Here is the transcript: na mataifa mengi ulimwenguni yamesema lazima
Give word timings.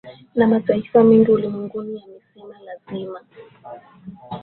na 0.35 0.47
mataifa 0.47 1.03
mengi 1.03 1.31
ulimwenguni 1.31 1.99
yamesema 2.01 2.59
lazima 2.65 3.19